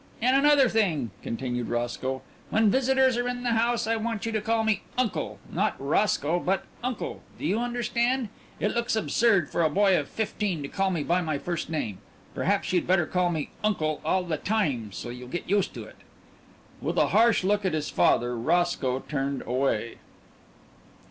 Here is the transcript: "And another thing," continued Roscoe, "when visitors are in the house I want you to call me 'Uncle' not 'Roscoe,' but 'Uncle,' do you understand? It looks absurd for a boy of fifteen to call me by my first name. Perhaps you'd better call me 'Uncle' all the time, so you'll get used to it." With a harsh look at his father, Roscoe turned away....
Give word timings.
"And 0.19 0.35
another 0.35 0.67
thing," 0.67 1.11
continued 1.21 1.67
Roscoe, 1.67 2.23
"when 2.49 2.71
visitors 2.71 3.17
are 3.17 3.27
in 3.27 3.43
the 3.43 3.51
house 3.51 3.85
I 3.85 3.97
want 3.97 4.25
you 4.25 4.31
to 4.31 4.41
call 4.41 4.63
me 4.63 4.81
'Uncle' 4.97 5.37
not 5.51 5.75
'Roscoe,' 5.77 6.39
but 6.39 6.63
'Uncle,' 6.83 7.21
do 7.37 7.45
you 7.45 7.59
understand? 7.59 8.29
It 8.59 8.73
looks 8.73 8.95
absurd 8.95 9.51
for 9.51 9.61
a 9.61 9.69
boy 9.69 9.95
of 9.99 10.07
fifteen 10.07 10.63
to 10.63 10.67
call 10.69 10.89
me 10.89 11.03
by 11.03 11.21
my 11.21 11.37
first 11.37 11.69
name. 11.69 11.99
Perhaps 12.33 12.73
you'd 12.73 12.87
better 12.87 13.05
call 13.05 13.29
me 13.29 13.51
'Uncle' 13.63 14.01
all 14.03 14.23
the 14.23 14.37
time, 14.37 14.91
so 14.91 15.09
you'll 15.09 15.27
get 15.27 15.47
used 15.47 15.75
to 15.75 15.83
it." 15.83 15.97
With 16.81 16.97
a 16.97 17.09
harsh 17.09 17.43
look 17.43 17.63
at 17.63 17.73
his 17.73 17.91
father, 17.91 18.35
Roscoe 18.35 19.01
turned 19.01 19.43
away.... 19.45 19.97